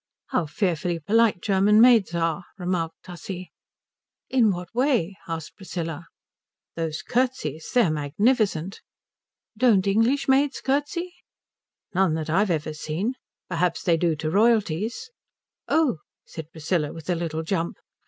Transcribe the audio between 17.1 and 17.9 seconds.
little jump.